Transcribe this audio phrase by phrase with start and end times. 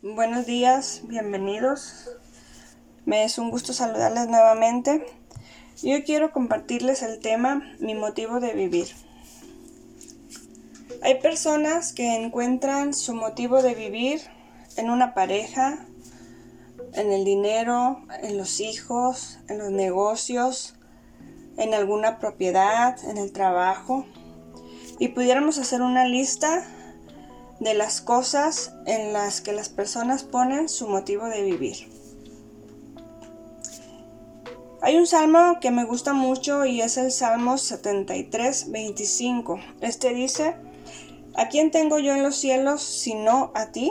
[0.00, 2.08] Buenos días, bienvenidos.
[3.04, 5.04] Me es un gusto saludarles nuevamente.
[5.82, 8.86] Yo quiero compartirles el tema Mi motivo de vivir.
[11.02, 14.20] Hay personas que encuentran su motivo de vivir
[14.76, 15.84] en una pareja,
[16.92, 20.76] en el dinero, en los hijos, en los negocios,
[21.56, 24.06] en alguna propiedad, en el trabajo.
[25.00, 26.64] Y pudiéramos hacer una lista
[27.60, 31.98] de las cosas en las que las personas ponen su motivo de vivir.
[34.80, 39.60] Hay un salmo que me gusta mucho y es el Salmo 73, 25.
[39.80, 40.54] Este dice,
[41.34, 43.90] ¿a quién tengo yo en los cielos sino a ti?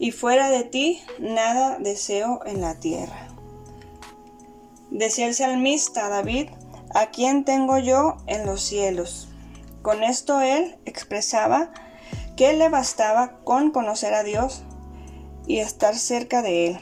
[0.00, 3.28] Y fuera de ti nada deseo en la tierra.
[4.90, 6.48] Decía el salmista David,
[6.92, 9.28] ¿a quién tengo yo en los cielos?
[9.80, 11.72] Con esto él expresaba
[12.36, 14.62] que le bastaba con conocer a Dios
[15.46, 16.78] y estar cerca de Él,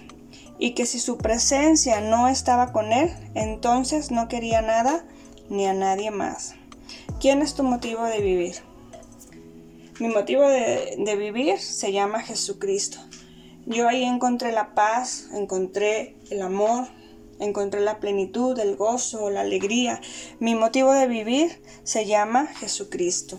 [0.59, 5.05] y que si su presencia no estaba con Él, entonces no quería nada
[5.49, 6.55] ni a nadie más.
[7.21, 8.57] ¿Quién es tu motivo de vivir?
[9.99, 12.99] Mi motivo de, de vivir se llama Jesucristo.
[13.67, 16.89] Yo ahí encontré la paz, encontré el amor,
[17.39, 20.01] encontré la plenitud, el gozo, la alegría.
[20.39, 23.39] Mi motivo de vivir se llama Jesucristo.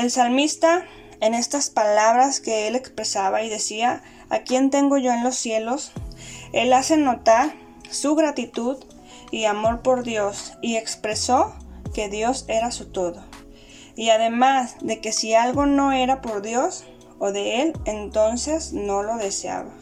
[0.00, 0.86] El salmista,
[1.20, 5.92] en estas palabras que él expresaba y decía, ¿a quién tengo yo en los cielos?
[6.54, 7.52] Él hace notar
[7.90, 8.78] su gratitud
[9.30, 11.54] y amor por Dios y expresó
[11.92, 13.22] que Dios era su todo.
[13.94, 16.84] Y además de que si algo no era por Dios
[17.18, 19.74] o de Él, entonces no lo deseaba.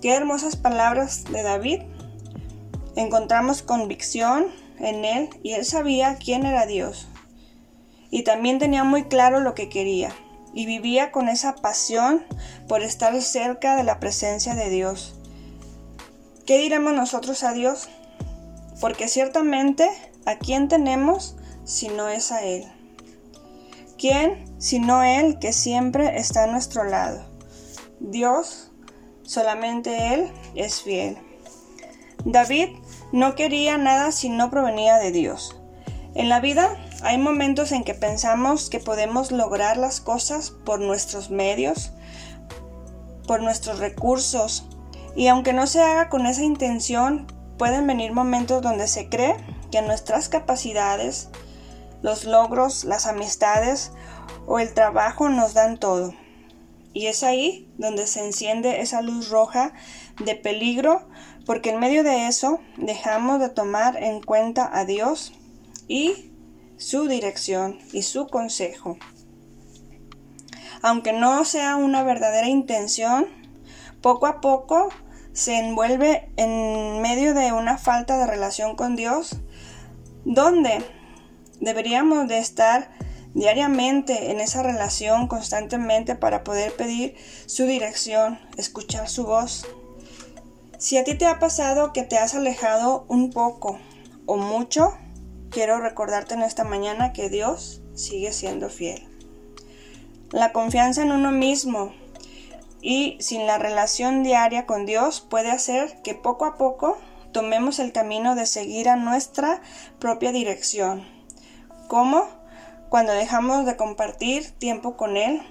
[0.00, 1.82] Qué hermosas palabras de David.
[2.94, 4.46] Encontramos convicción
[4.78, 7.08] en Él y Él sabía quién era Dios
[8.10, 10.12] y también tenía muy claro lo que quería
[10.52, 12.24] y vivía con esa pasión
[12.68, 15.14] por estar cerca de la presencia de Dios.
[16.46, 17.88] ¿Qué diremos nosotros a Dios?
[18.80, 19.88] Porque ciertamente
[20.26, 22.64] a quién tenemos si no es a Él.
[23.98, 27.24] ¿Quién sino Él que siempre está a nuestro lado?
[28.00, 28.72] Dios,
[29.22, 31.18] solamente Él es fiel.
[32.24, 32.70] David
[33.12, 35.56] no quería nada si no provenía de Dios.
[36.14, 41.30] En la vida hay momentos en que pensamos que podemos lograr las cosas por nuestros
[41.30, 41.92] medios,
[43.26, 44.66] por nuestros recursos,
[45.16, 47.26] y aunque no se haga con esa intención,
[47.58, 49.36] pueden venir momentos donde se cree
[49.70, 51.28] que nuestras capacidades,
[52.02, 53.92] los logros, las amistades
[54.46, 56.14] o el trabajo nos dan todo.
[56.92, 59.72] Y es ahí donde se enciende esa luz roja
[60.24, 61.08] de peligro,
[61.46, 65.32] porque en medio de eso dejamos de tomar en cuenta a Dios
[65.86, 66.29] y
[66.80, 68.96] su dirección y su consejo.
[70.82, 73.26] Aunque no sea una verdadera intención,
[74.00, 74.88] poco a poco
[75.34, 79.36] se envuelve en medio de una falta de relación con Dios,
[80.24, 80.82] donde
[81.60, 82.90] deberíamos de estar
[83.34, 87.14] diariamente en esa relación constantemente para poder pedir
[87.44, 89.66] su dirección, escuchar su voz.
[90.78, 93.78] Si a ti te ha pasado que te has alejado un poco
[94.24, 94.94] o mucho
[95.50, 99.06] quiero recordarte en esta mañana que Dios sigue siendo fiel.
[100.30, 101.92] La confianza en uno mismo
[102.80, 106.98] y sin la relación diaria con Dios puede hacer que poco a poco
[107.32, 109.60] tomemos el camino de seguir a nuestra
[109.98, 111.06] propia dirección.
[111.88, 112.28] ¿Cómo?
[112.88, 115.42] Cuando dejamos de compartir tiempo con Él,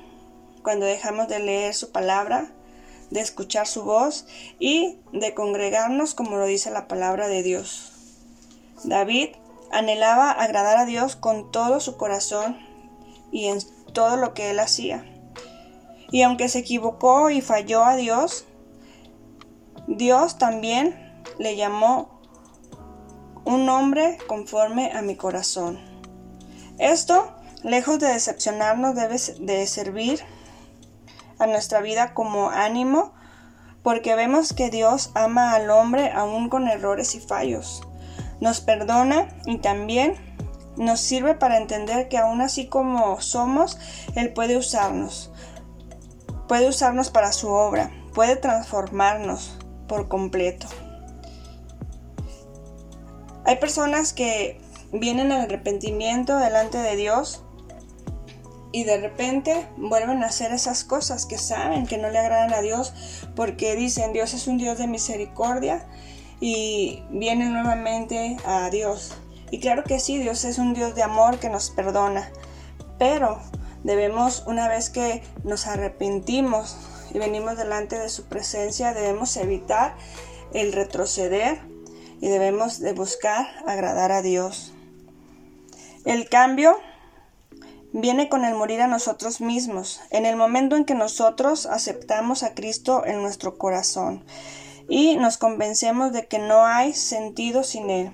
[0.63, 2.51] cuando dejamos de leer su palabra,
[3.11, 4.27] de escuchar su voz
[4.59, 7.93] y de congregarnos como lo dice la palabra de Dios.
[8.83, 9.29] David
[9.71, 12.57] Anhelaba agradar a Dios con todo su corazón
[13.31, 13.59] y en
[13.93, 15.05] todo lo que él hacía.
[16.11, 18.45] Y aunque se equivocó y falló a Dios,
[19.87, 22.19] Dios también le llamó
[23.45, 25.79] un hombre conforme a mi corazón.
[26.79, 27.31] Esto,
[27.63, 30.21] lejos de decepcionarnos, debe de servir
[31.37, 33.13] a nuestra vida como ánimo,
[33.83, 37.83] porque vemos que Dios ama al hombre aún con errores y fallos
[38.41, 40.15] nos perdona y también
[40.77, 43.77] nos sirve para entender que aún así como somos,
[44.15, 45.31] Él puede usarnos.
[46.47, 49.57] Puede usarnos para su obra, puede transformarnos
[49.87, 50.67] por completo.
[53.45, 57.43] Hay personas que vienen al arrepentimiento delante de Dios
[58.71, 62.61] y de repente vuelven a hacer esas cosas que saben que no le agradan a
[62.61, 62.93] Dios
[63.35, 65.87] porque dicen Dios es un Dios de misericordia
[66.39, 69.15] y viene nuevamente a Dios.
[69.51, 72.31] Y claro que sí, Dios es un Dios de amor que nos perdona,
[72.97, 73.39] pero
[73.83, 76.77] Debemos, una vez que nos arrepentimos
[77.13, 79.95] y venimos delante de su presencia, debemos evitar
[80.53, 81.59] el retroceder
[82.19, 84.73] y debemos de buscar agradar a Dios.
[86.03, 86.77] El cambio
[87.93, 92.53] viene con el morir a nosotros mismos, en el momento en que nosotros aceptamos a
[92.53, 94.25] Cristo en nuestro corazón
[94.89, 98.11] y nos convencemos de que no hay sentido sin Él.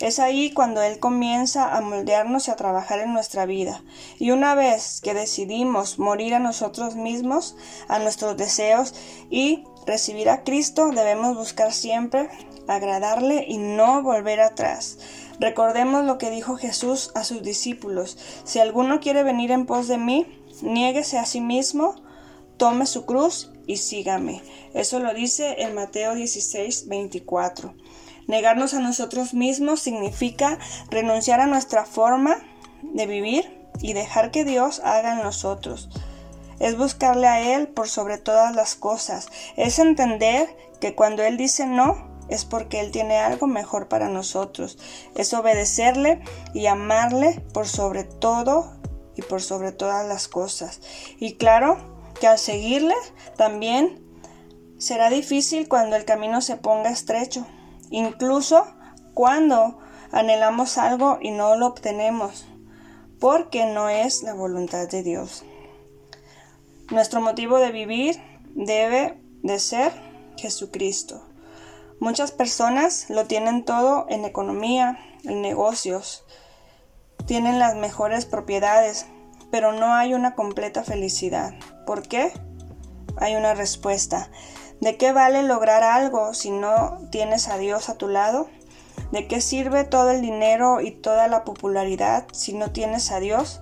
[0.00, 3.82] Es ahí cuando Él comienza a moldearnos y a trabajar en nuestra vida.
[4.18, 7.56] Y una vez que decidimos morir a nosotros mismos,
[7.88, 8.94] a nuestros deseos
[9.28, 12.30] y recibir a Cristo, debemos buscar siempre
[12.66, 14.98] agradarle y no volver atrás.
[15.38, 18.16] Recordemos lo que dijo Jesús a sus discípulos.
[18.44, 20.26] Si alguno quiere venir en pos de mí,
[20.62, 21.96] niéguese a sí mismo,
[22.60, 24.42] tome su cruz y sígame.
[24.74, 27.74] Eso lo dice en Mateo 16, 24.
[28.28, 30.58] Negarnos a nosotros mismos significa
[30.90, 32.36] renunciar a nuestra forma
[32.82, 35.88] de vivir y dejar que Dios haga en nosotros.
[36.58, 39.28] Es buscarle a Él por sobre todas las cosas.
[39.56, 44.76] Es entender que cuando Él dice no, es porque Él tiene algo mejor para nosotros.
[45.14, 46.20] Es obedecerle
[46.52, 48.70] y amarle por sobre todo
[49.16, 50.82] y por sobre todas las cosas.
[51.18, 52.94] Y claro que al seguirle
[53.36, 54.04] también
[54.78, 57.46] será difícil cuando el camino se ponga estrecho
[57.90, 58.64] incluso
[59.14, 59.78] cuando
[60.12, 62.46] anhelamos algo y no lo obtenemos,
[63.18, 65.44] porque no es la voluntad de Dios.
[66.90, 68.16] Nuestro motivo de vivir
[68.54, 69.92] debe de ser
[70.36, 71.26] Jesucristo.
[72.00, 76.24] Muchas personas lo tienen todo en economía, en negocios,
[77.26, 79.06] tienen las mejores propiedades,
[79.50, 81.54] pero no hay una completa felicidad.
[81.90, 82.32] ¿Por qué?
[83.16, 84.30] Hay una respuesta.
[84.80, 88.48] ¿De qué vale lograr algo si no tienes a Dios a tu lado?
[89.10, 93.60] ¿De qué sirve todo el dinero y toda la popularidad si no tienes a Dios?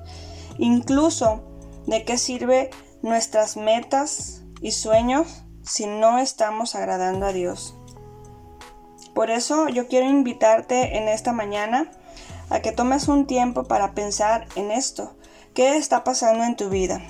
[0.59, 1.41] Incluso,
[1.87, 2.69] ¿de qué sirve
[3.01, 7.79] nuestras metas y sueños si no estamos agradando a Dios?
[9.15, 11.91] Por eso yo quiero invitarte en esta mañana
[12.51, 15.17] a que tomes un tiempo para pensar en esto.
[15.55, 17.01] ¿Qué está pasando en tu vida?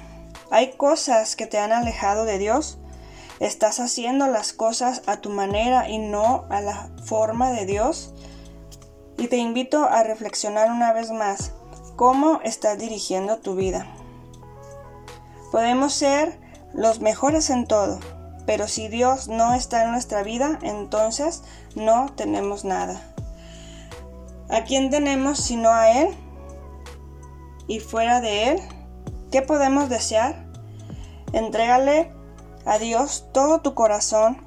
[0.50, 2.78] ¿Hay cosas que te han alejado de Dios?
[3.38, 8.14] ¿Estás haciendo las cosas a tu manera y no a la forma de Dios?
[9.18, 11.52] Y te invito a reflexionar una vez más
[11.96, 13.86] cómo estás dirigiendo tu vida.
[15.52, 16.40] Podemos ser
[16.72, 18.00] los mejores en todo,
[18.46, 21.42] pero si Dios no está en nuestra vida, entonces
[21.74, 23.02] no tenemos nada.
[24.48, 26.08] ¿A quién tenemos sino a Él?
[27.66, 28.62] Y fuera de Él,
[29.30, 30.46] ¿qué podemos desear?
[31.32, 32.12] Entrégale
[32.64, 34.38] a Dios todo tu corazón,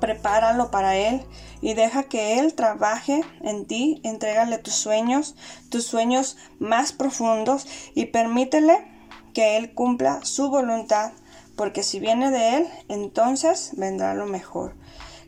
[0.00, 1.24] prepáralo para Él
[1.60, 5.36] y deja que Él trabaje en ti, entrégale tus sueños,
[5.70, 8.86] tus sueños más profundos y permítele
[9.32, 11.12] que Él cumpla su voluntad,
[11.56, 14.74] porque si viene de Él, entonces vendrá lo mejor.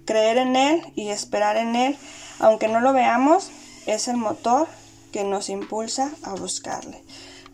[0.04, 1.96] Creer en Él y esperar en Él,
[2.38, 3.50] aunque no lo veamos,
[3.86, 4.66] es el motor
[5.12, 7.02] que nos impulsa a buscarle.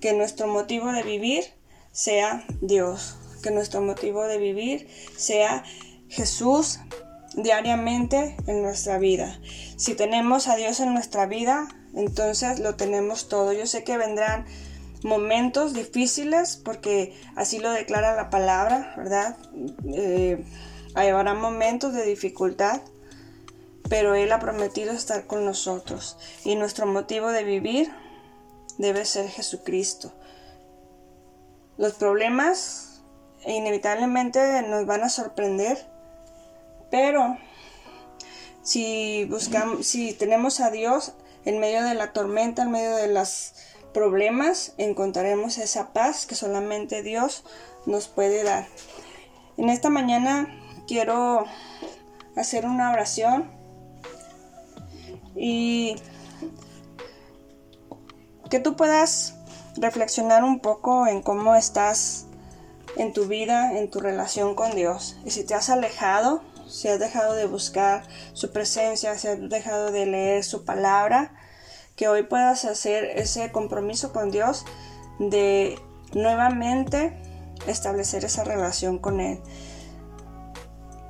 [0.04, 1.44] Que nuestro motivo de vivir
[1.90, 4.86] sea Dios que nuestro motivo de vivir
[5.16, 5.64] sea
[6.10, 6.78] Jesús
[7.38, 9.40] diariamente en nuestra vida.
[9.78, 13.54] Si tenemos a Dios en nuestra vida, entonces lo tenemos todo.
[13.54, 14.44] Yo sé que vendrán
[15.02, 19.38] momentos difíciles porque así lo declara la palabra, ¿verdad?
[19.90, 20.44] Eh,
[20.94, 22.82] habrá momentos de dificultad,
[23.88, 28.03] pero Él ha prometido estar con nosotros y nuestro motivo de vivir
[28.78, 30.12] debe ser Jesucristo.
[31.76, 33.02] Los problemas
[33.47, 35.87] inevitablemente nos van a sorprender,
[36.90, 37.37] pero
[38.62, 43.52] si buscamos, si tenemos a Dios en medio de la tormenta, en medio de los
[43.92, 47.44] problemas, encontraremos esa paz que solamente Dios
[47.87, 48.66] nos puede dar.
[49.56, 50.49] En esta mañana
[50.87, 51.44] quiero
[52.37, 53.50] hacer una oración
[55.37, 55.97] y
[58.54, 59.34] que tú puedas
[59.76, 62.26] reflexionar un poco en cómo estás
[62.96, 65.16] en tu vida, en tu relación con Dios.
[65.25, 69.90] Y si te has alejado, si has dejado de buscar su presencia, si has dejado
[69.90, 71.34] de leer su palabra,
[71.96, 74.64] que hoy puedas hacer ese compromiso con Dios
[75.18, 75.76] de
[76.12, 77.20] nuevamente
[77.66, 79.40] establecer esa relación con Él.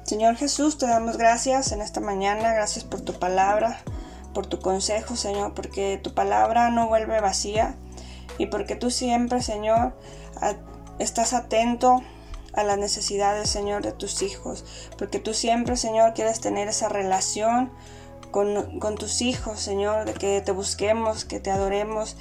[0.04, 3.82] Señor Jesús, te damos gracias en esta mañana, gracias por tu palabra,
[4.34, 7.76] por tu consejo, Señor, porque tu palabra no vuelve vacía
[8.36, 9.96] y porque tú siempre, Señor,
[10.98, 12.02] estás atento
[12.52, 14.64] a las necesidades, Señor, de tus hijos,
[14.98, 17.72] porque tú siempre, Señor, quieres tener esa relación
[18.30, 22.16] con, tus hijos, Señor, de que te busquemos, que te adoremos,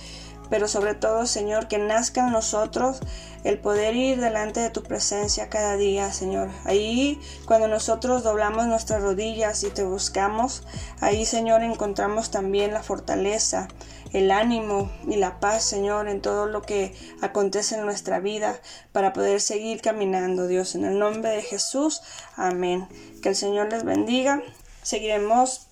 [0.49, 2.99] pero sobre todo, Señor, que nazca en nosotros
[3.43, 6.49] el poder ir delante de tu presencia cada día, Señor.
[6.63, 10.63] Ahí, cuando nosotros doblamos nuestras rodillas y te buscamos,
[11.01, 13.67] ahí, Señor, encontramos también la fortaleza,
[14.13, 18.59] el ánimo y la paz, Señor, en todo lo que acontece en nuestra vida
[18.91, 20.75] para poder seguir caminando, Dios.
[20.75, 22.01] En el nombre de Jesús,
[22.35, 22.87] amén.
[23.21, 24.41] Que el Señor les bendiga.
[24.83, 25.67] Seguiremos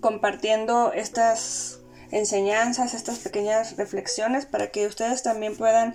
[0.00, 1.78] compartiendo estas
[2.10, 5.94] enseñanzas, estas pequeñas reflexiones para que ustedes también puedan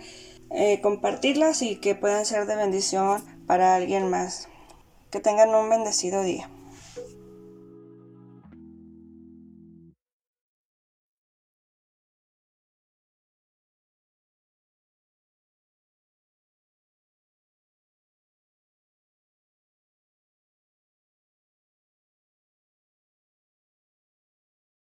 [0.52, 4.48] eh, compartirlas y que puedan ser de bendición para alguien más.
[5.12, 6.50] Que tengan un bendecido día.